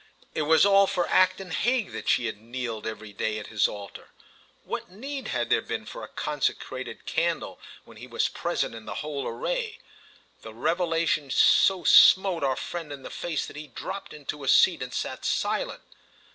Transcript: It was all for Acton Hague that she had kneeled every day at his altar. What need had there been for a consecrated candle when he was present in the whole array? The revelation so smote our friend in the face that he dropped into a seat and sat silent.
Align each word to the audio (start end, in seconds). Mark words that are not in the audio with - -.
It 0.33 0.41
was 0.49 0.65
all 0.65 0.87
for 0.87 1.07
Acton 1.09 1.51
Hague 1.51 1.91
that 1.91 2.09
she 2.09 2.25
had 2.25 2.41
kneeled 2.41 2.87
every 2.87 3.13
day 3.13 3.37
at 3.37 3.45
his 3.53 3.67
altar. 3.67 4.07
What 4.63 4.89
need 4.89 5.27
had 5.27 5.51
there 5.51 5.61
been 5.61 5.85
for 5.85 6.01
a 6.03 6.07
consecrated 6.07 7.05
candle 7.05 7.59
when 7.83 7.97
he 7.97 8.07
was 8.07 8.27
present 8.27 8.73
in 8.73 8.85
the 8.85 8.95
whole 9.05 9.27
array? 9.27 9.77
The 10.41 10.55
revelation 10.55 11.29
so 11.29 11.83
smote 11.83 12.43
our 12.43 12.55
friend 12.55 12.91
in 12.91 13.03
the 13.03 13.11
face 13.11 13.45
that 13.45 13.55
he 13.55 13.67
dropped 13.67 14.11
into 14.11 14.43
a 14.43 14.47
seat 14.47 14.81
and 14.81 14.91
sat 14.91 15.23
silent. 15.23 15.83